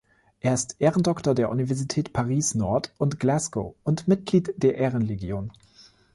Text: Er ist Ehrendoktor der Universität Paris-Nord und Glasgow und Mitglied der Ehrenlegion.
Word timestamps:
Er 0.39 0.55
ist 0.55 0.77
Ehrendoktor 0.79 1.35
der 1.35 1.51
Universität 1.51 2.11
Paris-Nord 2.11 2.91
und 2.97 3.19
Glasgow 3.19 3.75
und 3.83 4.07
Mitglied 4.07 4.51
der 4.57 4.73
Ehrenlegion. 4.79 5.51